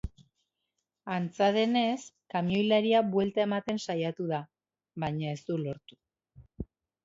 [1.15, 1.99] Antza denez,
[2.35, 4.43] kamioilaria buelta ematen saiatu da,
[5.07, 6.03] baina ez du lortu.